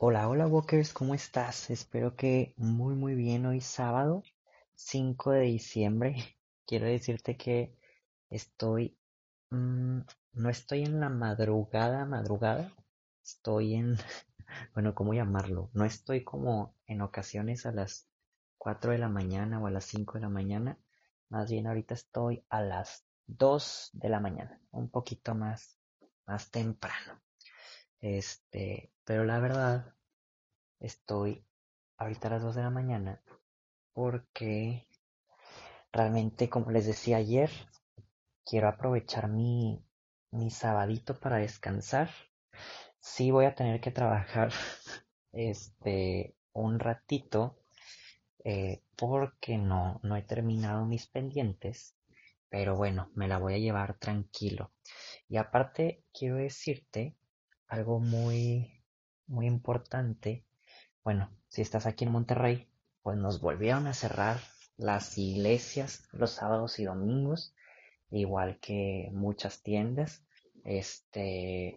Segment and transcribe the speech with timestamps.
[0.00, 1.70] Hola, hola Walkers, ¿cómo estás?
[1.70, 4.22] Espero que muy muy bien hoy sábado
[4.76, 6.14] 5 de diciembre.
[6.66, 7.74] Quiero decirte que
[8.30, 8.96] estoy,
[9.50, 10.00] mmm,
[10.34, 12.72] no estoy en la madrugada, madrugada,
[13.24, 13.96] estoy en,
[14.74, 15.68] bueno, ¿cómo llamarlo?
[15.74, 18.08] No estoy como en ocasiones a las
[18.56, 20.78] 4 de la mañana o a las 5 de la mañana,
[21.28, 25.76] más bien ahorita estoy a las 2 de la mañana, un poquito más,
[26.24, 27.20] más temprano.
[28.00, 29.94] Este, pero la verdad,
[30.80, 31.44] estoy
[31.98, 33.22] ahorita a las 2 de la mañana
[33.92, 34.86] porque
[35.92, 37.50] realmente, como les decía ayer,
[38.44, 39.82] quiero aprovechar mi,
[40.30, 42.10] mi sabadito para descansar.
[43.00, 44.52] Sí voy a tener que trabajar
[45.32, 47.58] este un ratito
[48.44, 51.94] eh, porque no, no he terminado mis pendientes,
[52.48, 54.72] pero bueno, me la voy a llevar tranquilo.
[55.28, 57.16] Y aparte, quiero decirte
[57.68, 58.82] algo muy,
[59.26, 60.44] muy importante.
[61.08, 62.68] Bueno, si estás aquí en Monterrey,
[63.02, 64.40] pues nos volvieron a cerrar
[64.76, 67.54] las iglesias los sábados y domingos,
[68.10, 70.22] igual que muchas tiendas.
[70.64, 71.76] Este,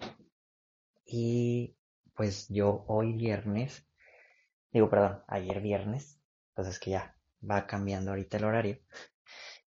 [1.06, 1.78] y
[2.14, 3.88] pues yo hoy viernes,
[4.74, 6.20] digo, perdón, ayer viernes,
[6.54, 7.16] pues es que ya
[7.50, 8.80] va cambiando ahorita el horario.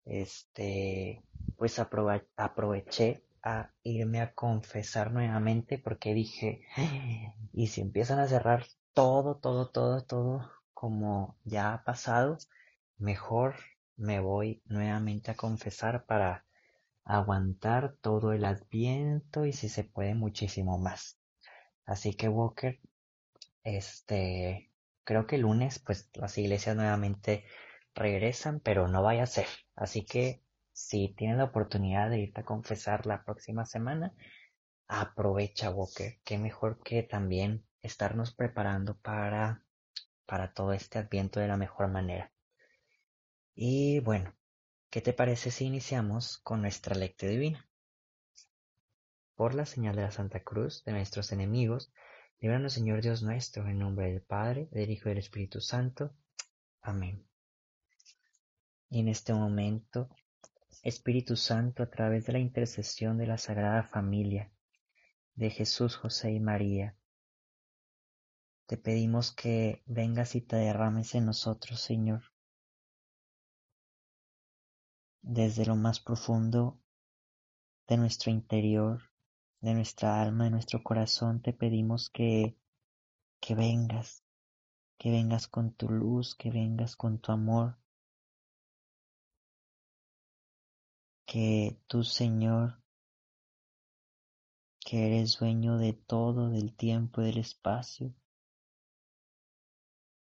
[0.05, 1.23] Este,
[1.57, 6.67] pues aprove aproveché a irme a confesar nuevamente porque dije,
[7.53, 12.39] y si empiezan a cerrar todo, todo, todo, todo como ya ha pasado,
[12.99, 13.55] mejor
[13.97, 16.45] me voy nuevamente a confesar para
[17.05, 21.19] aguantar todo el adviento y si se puede muchísimo más.
[21.85, 22.81] Así que Walker,
[23.65, 24.71] este,
[25.05, 27.45] creo que el lunes pues las iglesias nuevamente
[27.95, 29.47] regresan, pero no vaya a ser.
[29.75, 34.15] Así que si tienes la oportunidad de irte a confesar la próxima semana,
[34.89, 36.19] aprovecha Walker.
[36.25, 39.63] Qué mejor que también estarnos preparando para,
[40.27, 42.33] para todo este adviento de la mejor manera.
[43.55, 44.35] Y bueno,
[44.91, 47.69] ¿qué te parece si iniciamos con nuestra lectura divina?
[49.35, 51.93] Por la señal de la Santa Cruz de nuestros enemigos,
[52.41, 56.15] líbranos Señor Dios nuestro, en nombre del Padre, del Hijo y del Espíritu Santo.
[56.81, 57.27] Amén.
[58.89, 60.09] Y en este momento,
[60.83, 64.51] Espíritu Santo, a través de la intercesión de la Sagrada Familia,
[65.35, 66.97] de Jesús, José y María,
[68.67, 72.23] te pedimos que vengas y te derrames en nosotros, Señor.
[75.23, 76.81] Desde lo más profundo
[77.87, 79.11] de nuestro interior,
[79.61, 82.57] de nuestra alma, de nuestro corazón, te pedimos que,
[83.41, 84.25] que vengas,
[84.99, 87.79] que vengas con tu luz, que vengas con tu amor,
[91.27, 92.83] que tú, Señor,
[94.81, 98.13] que eres dueño de todo, del tiempo y del espacio,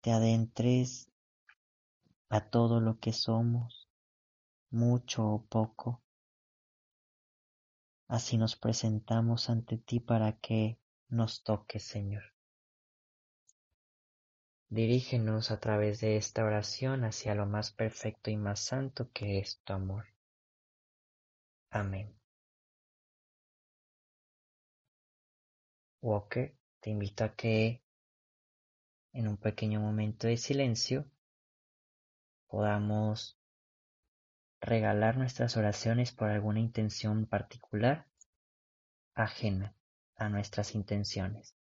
[0.03, 1.09] te adentres
[2.27, 3.87] a todo lo que somos,
[4.69, 6.03] mucho o poco.
[8.09, 10.77] Así nos presentamos ante ti para que
[11.07, 12.23] nos toques, Señor.
[14.67, 19.61] Dirígenos a través de esta oración hacia lo más perfecto y más santo que es
[19.63, 20.07] tu amor.
[21.69, 22.13] Amén.
[26.01, 27.83] Walker, te invito a que
[29.13, 31.05] en un pequeño momento de silencio
[32.47, 33.37] podamos
[34.59, 38.07] regalar nuestras oraciones por alguna intención particular
[39.13, 39.75] ajena
[40.15, 41.55] a nuestras intenciones.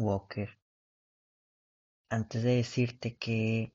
[0.00, 0.58] Walker,
[2.08, 3.74] antes de decirte que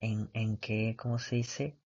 [0.00, 1.78] en, en qué, ¿cómo se dice?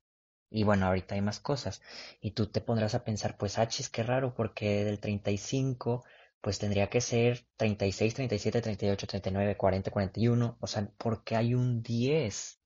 [0.51, 1.81] Y bueno, ahorita hay más cosas.
[2.19, 6.03] Y tú te pondrás a pensar, pues, ah, es qué raro, porque del 35,
[6.41, 10.57] pues tendría que ser 36, 37, 38, 39, 40, 41.
[10.59, 12.59] O sea, ¿por qué hay un 10?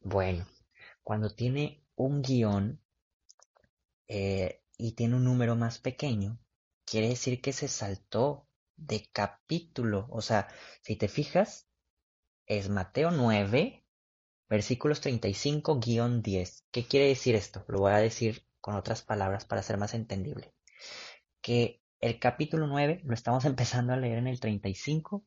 [0.00, 0.46] Bueno,
[1.04, 2.80] cuando tiene un guion
[4.08, 6.40] eh, y tiene un número más pequeño,
[6.84, 10.06] quiere decir que se saltó de capítulo.
[10.10, 10.48] O sea,
[10.82, 11.68] si te fijas,
[12.46, 13.81] es Mateo 9,
[14.52, 16.64] Versículos 35-10.
[16.70, 17.64] ¿Qué quiere decir esto?
[17.68, 20.52] Lo voy a decir con otras palabras para ser más entendible.
[21.40, 25.24] Que el capítulo 9 lo estamos empezando a leer en el 35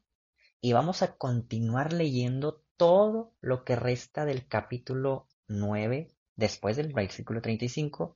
[0.62, 7.42] y vamos a continuar leyendo todo lo que resta del capítulo 9 después del versículo
[7.42, 8.16] 35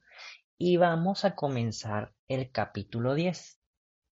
[0.59, 3.59] y vamos a comenzar el capítulo 10.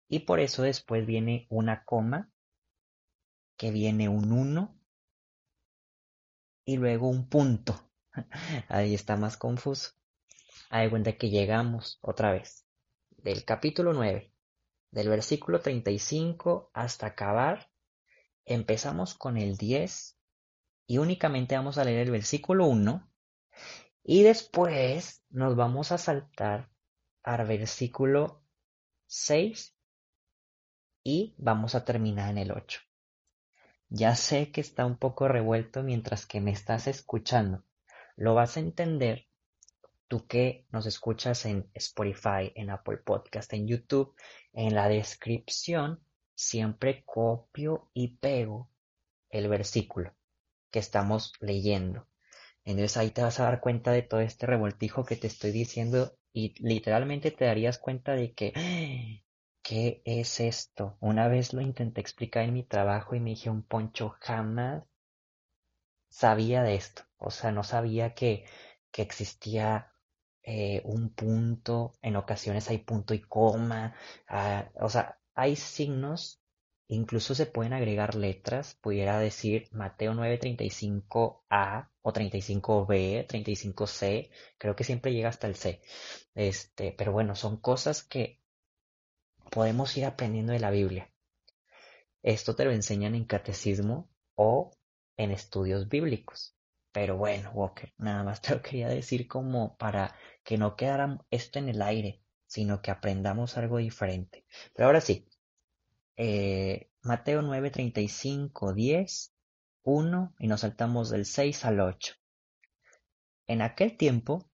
[0.10, 2.30] Y por eso después viene una coma,
[3.57, 4.82] que viene un 1,
[6.65, 7.89] y luego un punto.
[8.69, 9.92] Ahí está más confuso.
[10.69, 12.65] Hay cuenta que llegamos otra vez
[13.18, 14.31] del capítulo 9,
[14.92, 17.69] del versículo 35 hasta acabar.
[18.45, 20.18] Empezamos con el 10
[20.88, 23.09] y únicamente vamos a leer el versículo 1
[24.04, 26.69] y después nos vamos a saltar
[27.24, 28.44] al versículo
[29.07, 29.75] 6
[31.04, 32.80] y vamos a terminar en el 8.
[33.95, 37.63] Ya sé que está un poco revuelto mientras que me estás escuchando.
[38.16, 39.28] Lo vas a entender
[40.07, 44.16] tú que nos escuchas en Spotify, en Apple Podcast, en YouTube.
[44.51, 46.00] En la descripción
[46.34, 48.72] siempre copio y pego
[49.30, 50.12] el versículo
[50.72, 52.07] que estamos leyendo.
[52.66, 56.18] Entonces ahí te vas a dar cuenta de todo este revoltijo que te estoy diciendo
[56.34, 58.54] y literalmente te darías cuenta de que
[59.63, 60.98] ¿qué es esto?
[61.00, 64.83] Una vez lo intenté explicar en mi trabajo y me dije un poncho jamás
[66.10, 67.04] sabía de esto.
[67.18, 68.45] O sea, no sabía que,
[68.92, 69.92] que existía
[70.44, 73.95] eh, un punto, en ocasiones hay punto y coma,
[74.27, 76.42] ah, o sea, hay signos,
[76.88, 85.13] incluso se pueden agregar letras, pudiera decir Mateo 9:35a o 35b, 35c, creo que siempre
[85.13, 85.81] llega hasta el c.
[86.36, 88.43] Este, pero bueno, son cosas que
[89.53, 91.11] podemos ir aprendiendo de la Biblia.
[92.23, 94.71] Esto te lo enseñan en catecismo o
[95.15, 96.55] en estudios bíblicos.
[96.91, 101.59] Pero bueno, Walker, nada más te lo quería decir como para que no quedara esto
[101.59, 104.45] en el aire, sino que aprendamos algo diferente.
[104.73, 105.27] Pero ahora sí,
[106.17, 109.35] eh, Mateo 9, 35, 10,
[109.83, 112.15] 1 y nos saltamos del 6 al 8.
[113.47, 114.49] En aquel tiempo,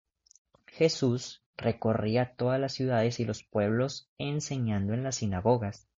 [0.66, 5.90] Jesús Recorría todas las ciudades y los pueblos enseñando en las sinagogas,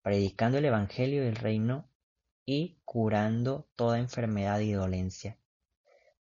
[0.00, 1.90] predicando el Evangelio del reino
[2.46, 5.38] y curando toda enfermedad y dolencia.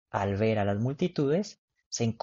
[0.09, 2.17] Al ver a las multitudes, se,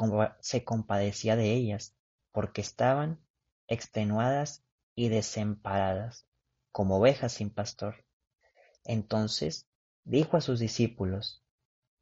[0.65, 1.97] compadecía de ellas,
[2.31, 3.25] porque estaban
[3.69, 4.63] extenuadas
[4.95, 6.27] y desamparadas,
[6.73, 8.05] como ovejas sin pastor.
[8.85, 9.67] Entonces
[10.05, 11.43] dijo a sus discípulos,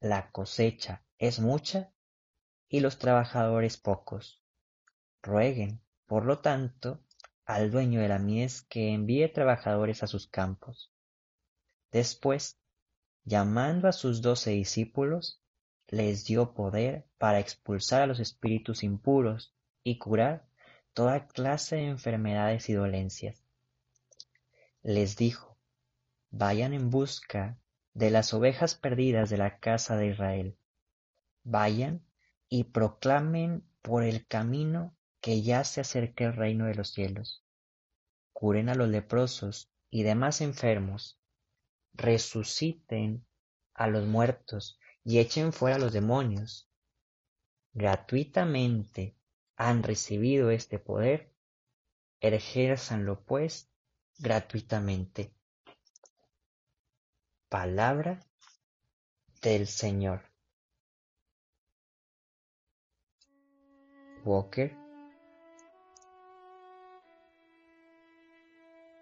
[0.00, 1.92] La cosecha es mucha
[2.68, 4.43] y los trabajadores pocos.
[5.24, 7.00] Rueguen, por lo tanto,
[7.46, 10.92] al dueño de la mies que envíe trabajadores a sus campos.
[11.90, 12.58] Después,
[13.24, 15.40] llamando a sus doce discípulos,
[15.88, 20.46] les dio poder para expulsar a los espíritus impuros y curar
[20.92, 23.42] toda clase de enfermedades y dolencias.
[24.82, 25.56] Les dijo,
[26.30, 27.58] vayan en busca
[27.94, 30.58] de las ovejas perdidas de la casa de Israel.
[31.44, 32.04] Vayan
[32.50, 34.93] y proclamen por el camino
[35.24, 37.42] que ya se acerque el reino de los cielos.
[38.34, 41.18] Curen a los leprosos y demás enfermos,
[41.94, 43.24] resuciten
[43.72, 46.68] a los muertos y echen fuera a los demonios.
[47.72, 49.16] Gratuitamente
[49.56, 51.32] han recibido este poder,
[52.20, 53.70] ejérzanlo pues
[54.18, 55.32] gratuitamente.
[57.48, 58.20] Palabra
[59.40, 60.20] del Señor.
[64.22, 64.83] Walker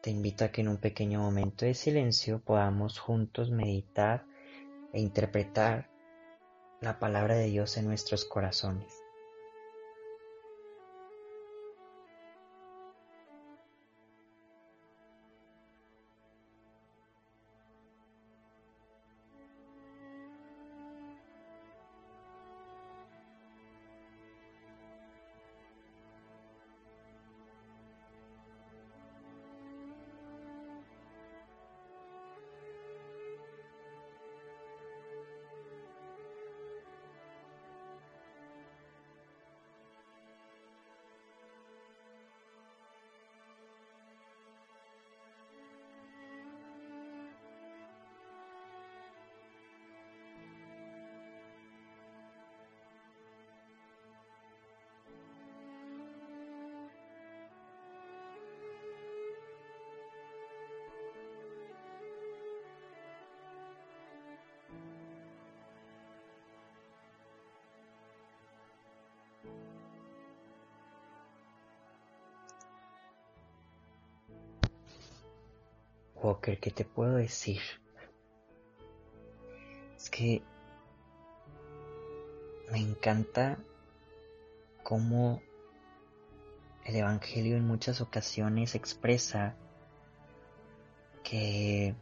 [0.02, 4.26] te invito a que en un pequeño momento de silencio podamos juntos meditar
[4.92, 5.88] e interpretar
[6.80, 9.01] la palabra de Dios en nuestros corazones.
[76.22, 77.60] Walker, ¿qué te puedo decir?
[79.96, 80.42] Es que
[82.70, 83.58] me encanta
[84.82, 85.42] cómo
[86.84, 89.56] el Evangelio en muchas ocasiones expresa
[91.22, 91.94] que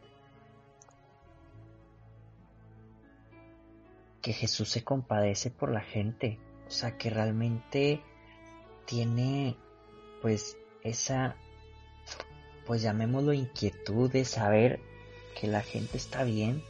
[4.21, 6.37] que Jesús se compadece por la gente,
[6.67, 8.03] o sea, que realmente
[8.85, 9.57] tiene
[10.21, 11.35] pues esa
[12.65, 14.79] pues llamémoslo inquietud de saber
[15.39, 16.63] que la gente está bien,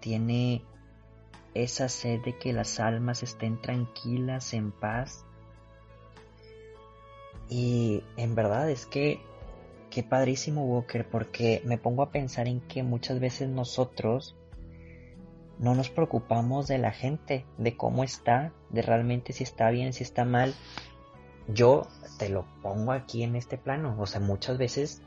[0.00, 0.62] tiene
[1.54, 5.24] esa sed de que las almas estén tranquilas, en paz.
[7.48, 9.20] Y en verdad es que,
[9.90, 14.36] qué padrísimo Walker, porque me pongo a pensar en que muchas veces nosotros
[15.58, 20.04] no nos preocupamos de la gente, de cómo está, de realmente si está bien, si
[20.04, 20.54] está mal.
[21.48, 23.96] Yo te lo pongo aquí en este plano.
[23.98, 25.00] O sea, muchas veces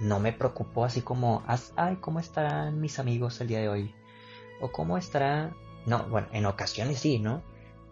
[0.00, 1.44] no me preocupo así como,
[1.76, 3.94] ay, ¿cómo estarán mis amigos el día de hoy?
[4.60, 5.54] O cómo estará...
[5.86, 7.42] No, bueno, en ocasiones sí, ¿no?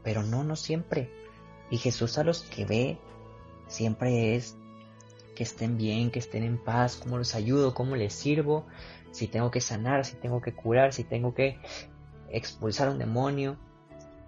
[0.03, 1.11] Pero no, no siempre.
[1.71, 2.99] Y Jesús a los que ve
[3.69, 4.57] siempre es
[5.37, 8.67] que estén bien, que estén en paz, cómo los ayudo, cómo les sirvo,
[9.13, 11.59] si tengo que sanar, si tengo que curar, si tengo que
[12.31, 13.57] expulsar un demonio,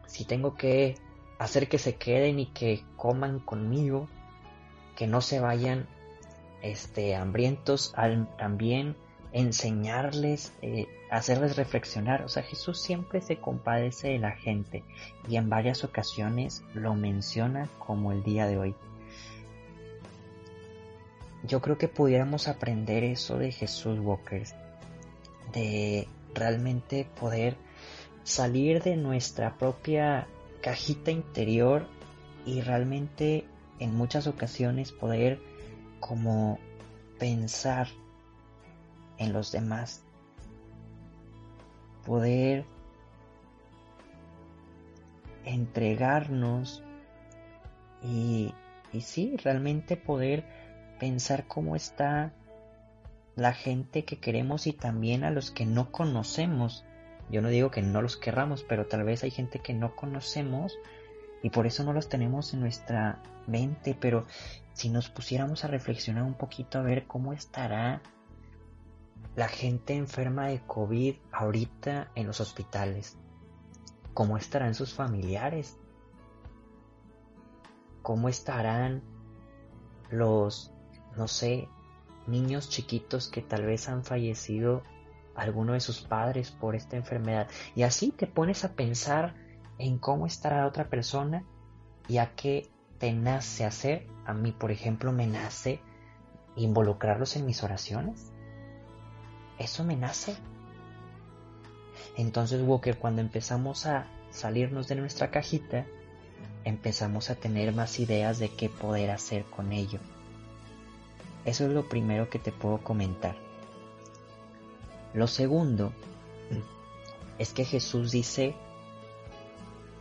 [0.07, 0.97] si tengo que
[1.45, 4.09] hacer que se queden y que coman conmigo,
[4.97, 5.87] que no se vayan
[6.63, 8.97] este, hambrientos, al, también
[9.33, 12.23] enseñarles, eh, hacerles reflexionar.
[12.25, 14.85] O sea, Jesús siempre se compadece de la gente
[15.29, 18.75] y en varias ocasiones lo menciona como el día de hoy.
[21.43, 24.45] Yo creo que pudiéramos aprender eso de Jesús Walker,
[25.53, 27.59] de realmente poder
[28.23, 30.27] salir de nuestra propia
[30.65, 31.87] cajita interior
[32.47, 33.45] y realmente
[33.81, 35.39] en muchas ocasiones poder
[36.01, 36.59] como
[37.19, 37.87] pensar
[39.19, 40.03] en los demás,
[42.07, 42.65] poder
[45.45, 46.83] entregarnos
[48.03, 48.55] y,
[48.91, 50.47] y sí, realmente poder
[50.99, 52.33] pensar cómo está
[53.37, 56.87] la gente que queremos y también a los que no conocemos
[57.31, 60.79] yo no digo que no los querramos, pero tal vez hay gente que no conocemos
[61.43, 64.27] y por eso no los tenemos en nuestra mente, pero
[64.73, 68.03] si nos pusiéramos a reflexionar un poquito a ver cómo estará
[69.37, 73.19] la gente enferma de COVID ahorita en los hospitales,
[74.13, 75.77] cómo estarán sus familiares,
[78.03, 79.03] cómo estarán
[80.11, 80.73] los,
[81.17, 81.69] no sé,
[82.27, 84.83] niños chiquitos que tal vez han fallecido
[85.35, 87.49] alguno de sus padres por esta enfermedad.
[87.75, 89.35] Y así te pones a pensar
[89.79, 91.45] en cómo estará otra persona
[92.09, 94.07] y a qué te nace hacer.
[94.27, 95.81] A mí, por ejemplo, me nace
[96.57, 98.33] involucrarlos en mis oraciones.
[99.59, 100.37] Eso me nace.
[102.17, 105.87] Entonces, Walker, cuando empezamos a salirnos de nuestra cajita,
[106.65, 110.01] empezamos a tener más ideas de qué poder hacer con ello.
[111.45, 113.44] Eso es lo primero que te puedo comentar.
[115.15, 115.93] Lo segundo
[117.39, 118.55] es que Jesús dice,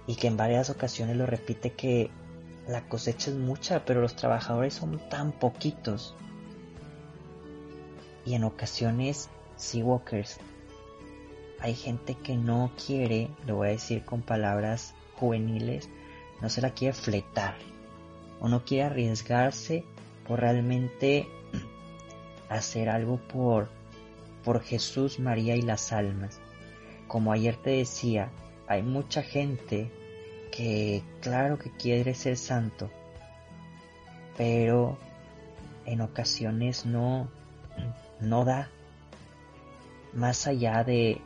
[0.07, 2.09] y que en varias ocasiones lo repite, que
[2.67, 6.15] la cosecha es mucha, pero los trabajadores son tan poquitos.
[8.25, 10.39] Y en ocasiones, sí, walkers,
[11.59, 15.89] hay gente que no quiere, lo voy a decir con palabras juveniles,
[16.41, 17.55] no se la quiere fletar,
[18.41, 19.85] o no quiere arriesgarse
[20.27, 21.27] por realmente
[22.49, 23.69] hacer algo por,
[24.43, 26.39] por Jesús, María y las almas.
[27.07, 28.31] Como ayer te decía,
[28.67, 29.91] hay mucha gente
[30.51, 32.89] que claro que quiere ser santo,
[34.37, 34.97] pero
[35.85, 37.27] en ocasiones no,
[38.19, 38.69] no da
[40.13, 41.19] más allá de,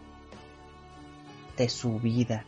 [1.58, 2.46] de su vida.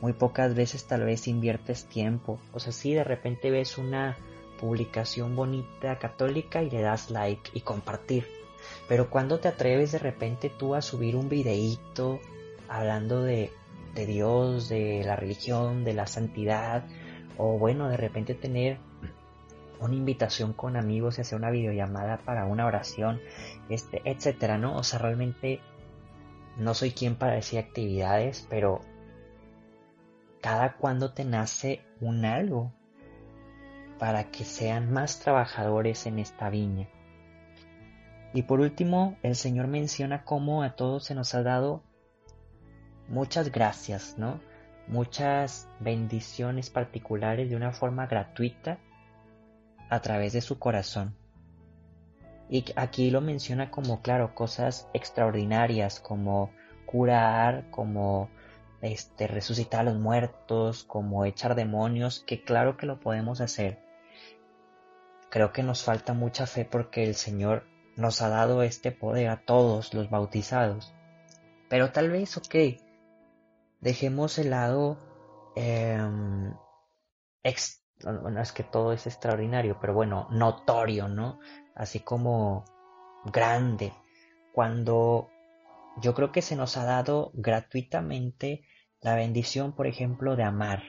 [0.00, 2.40] Muy pocas veces tal vez inviertes tiempo.
[2.52, 4.16] O sea, si de repente ves una
[4.58, 8.41] publicación bonita católica y le das like y compartir.
[8.88, 12.20] Pero cuando te atreves de repente tú a subir un videíto
[12.68, 13.50] hablando de,
[13.94, 16.84] de Dios, de la religión, de la santidad,
[17.36, 18.78] o bueno, de repente tener
[19.80, 23.20] una invitación con amigos y hacer una videollamada para una oración,
[23.68, 24.76] este, etcétera, ¿no?
[24.76, 25.60] O sea, realmente
[26.56, 28.80] no soy quien para decir actividades, pero
[30.40, 32.72] cada cuando te nace un algo
[33.98, 36.88] para que sean más trabajadores en esta viña.
[38.34, 41.82] Y por último, el Señor menciona cómo a todos se nos ha dado
[43.08, 44.40] muchas gracias, ¿no?
[44.88, 48.78] Muchas bendiciones particulares de una forma gratuita
[49.90, 51.14] a través de su corazón.
[52.48, 56.50] Y aquí lo menciona como, claro, cosas extraordinarias, como
[56.86, 58.30] curar, como
[58.80, 63.78] este, resucitar a los muertos, como echar demonios, que claro que lo podemos hacer.
[65.30, 67.64] Creo que nos falta mucha fe porque el Señor
[67.96, 70.92] nos ha dado este poder a todos los bautizados.
[71.68, 72.54] Pero tal vez, ok,
[73.80, 74.98] dejemos el lado
[75.56, 75.98] eh,
[78.02, 81.38] bueno, es que todo es extraordinario, pero bueno, notorio, ¿no?
[81.74, 82.64] Así como
[83.24, 83.92] grande.
[84.52, 85.30] Cuando
[86.00, 88.62] yo creo que se nos ha dado gratuitamente
[89.00, 90.82] la bendición, por ejemplo, de amar,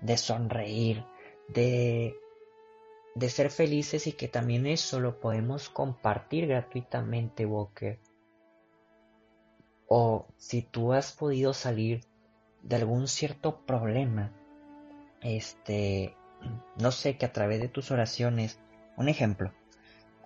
[0.00, 1.04] de sonreír,
[1.48, 2.16] de,
[3.16, 7.98] de ser felices y que también eso lo podemos compartir gratuitamente, Walker.
[9.88, 12.02] O si tú has podido salir
[12.62, 14.32] de algún cierto problema,
[15.22, 16.14] este,
[16.78, 18.60] no sé, que a través de tus oraciones,
[18.98, 19.54] un ejemplo,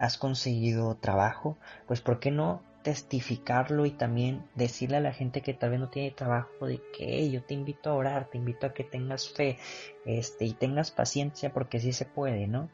[0.00, 5.54] has conseguido trabajo, pues ¿por qué no testificarlo y también decirle a la gente que
[5.54, 8.74] tal vez no tiene trabajo de que yo te invito a orar, te invito a
[8.74, 9.58] que tengas fe,
[10.06, 12.68] este, y tengas paciencia porque sí se puede, ¿no?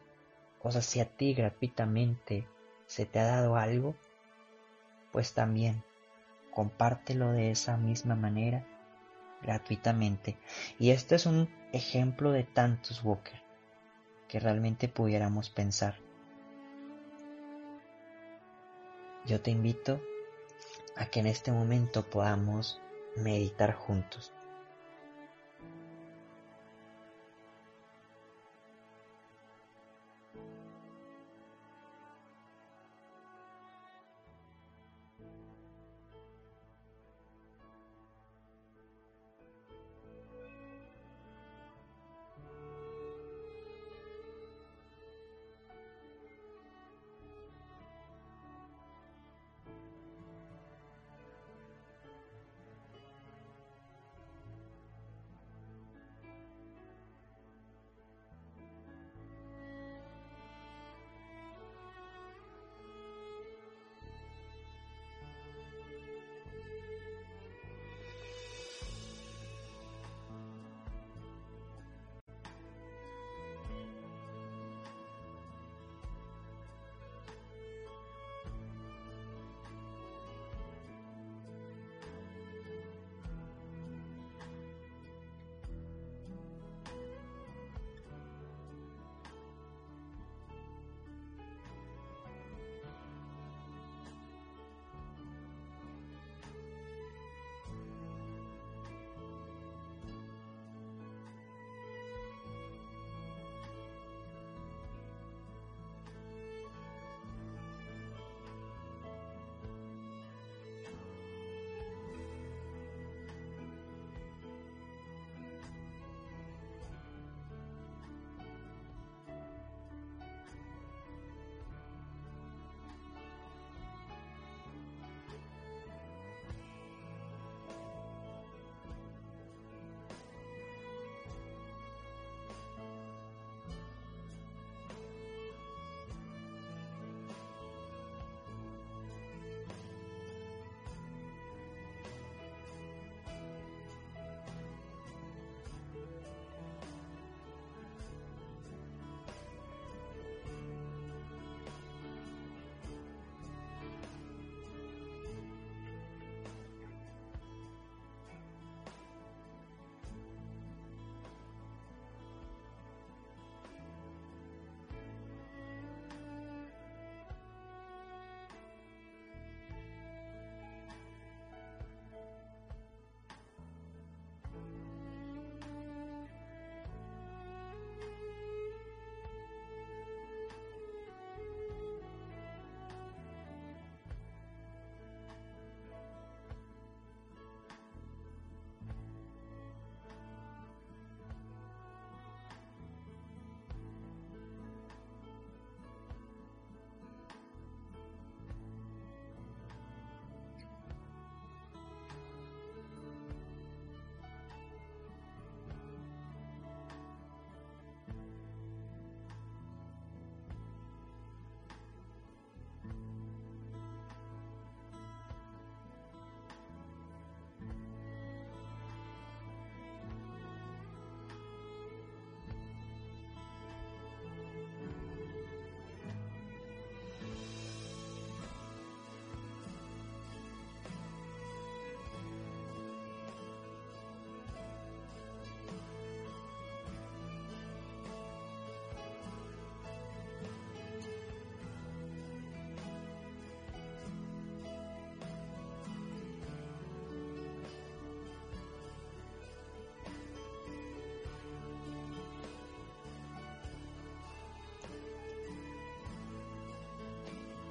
[0.67, 2.45] O sea, si a ti gratuitamente
[2.89, 3.95] se te ha dado algo,
[5.13, 5.85] pues también
[6.51, 8.67] compártelo de esa misma manera
[9.43, 10.37] gratuitamente.
[10.81, 13.41] Y este es un ejemplo de tantos Walker
[14.27, 15.95] que realmente pudiéramos pensar.
[19.25, 20.01] Yo te invito
[20.97, 22.81] a que en este momento podamos
[23.15, 24.33] meditar juntos.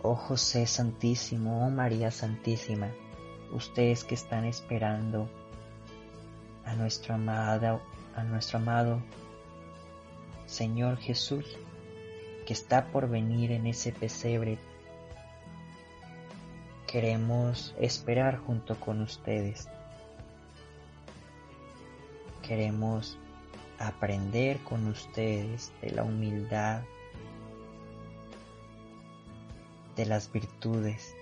[0.05, 2.91] Oh José Santísimo, oh María Santísima,
[3.51, 5.27] ustedes que están esperando
[6.63, 7.81] a nuestro amado,
[8.15, 9.01] a nuestro amado
[10.45, 11.57] Señor Jesús,
[12.45, 14.59] que está por venir en ese pesebre.
[16.85, 19.67] Queremos esperar junto con ustedes.
[22.47, 23.17] Queremos
[23.79, 26.83] aprender con ustedes de la humildad,
[29.95, 31.15] de las virtudes.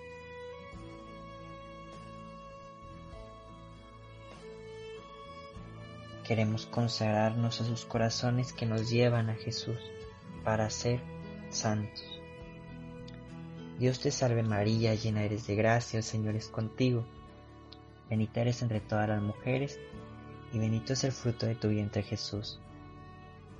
[6.24, 9.78] Queremos consagrarnos a sus corazones que nos llevan a Jesús
[10.42, 11.00] para ser
[11.50, 12.02] santos.
[13.78, 17.04] Dios te salve María, llena eres de gracia, el Señor es contigo.
[18.08, 19.78] Bendita eres entre todas las mujeres,
[20.52, 22.60] y bendito es el fruto de tu vientre Jesús.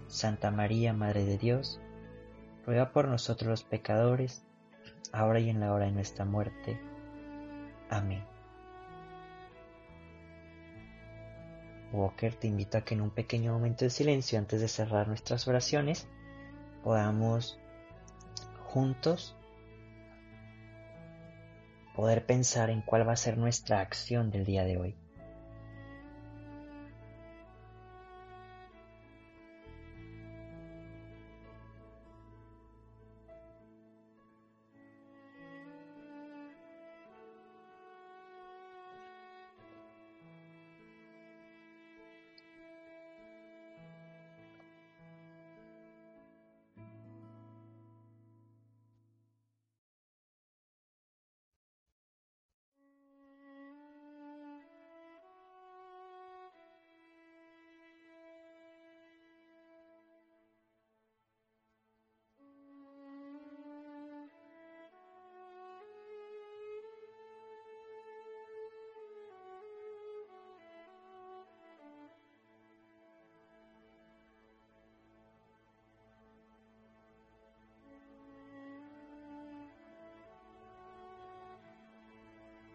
[0.06, 1.80] Santa María, Madre de Dios,
[2.64, 4.44] ruega por nosotros los pecadores,
[5.12, 6.80] ahora y en la hora de nuestra muerte.
[7.90, 8.24] Amén.
[11.92, 15.46] Walker te invito a que en un pequeño momento de silencio antes de cerrar nuestras
[15.46, 16.08] oraciones
[16.82, 17.58] podamos
[18.64, 19.36] juntos
[21.94, 24.96] poder pensar en cuál va a ser nuestra acción del día de hoy.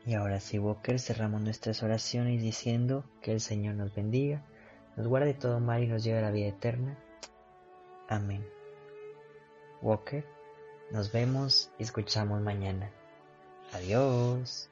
[0.10, 4.44] Y ahora sí, Walker, cerramos nuestras oraciones diciendo que el Señor nos bendiga,
[4.98, 6.98] nos guarde todo mal y nos lleve a la vida eterna.
[8.08, 8.44] Amén.
[9.84, 10.26] Walker,
[10.90, 12.92] nos vemos y escuchamos mañana.
[13.72, 14.72] Adiós.